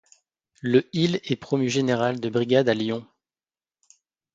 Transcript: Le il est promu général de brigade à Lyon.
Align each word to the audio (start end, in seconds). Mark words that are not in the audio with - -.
Le 0.63 0.89
il 0.93 1.17
est 1.25 1.35
promu 1.39 1.69
général 1.69 2.19
de 2.19 2.27
brigade 2.27 2.67
à 2.69 2.73
Lyon. 2.73 3.07